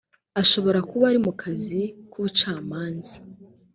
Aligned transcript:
ashobora 0.41 0.79
kuba 0.89 1.03
arimo 1.09 1.25
mu 1.27 1.33
kazi 1.41 1.81
k 2.09 2.13
ubucamanza 2.19 3.15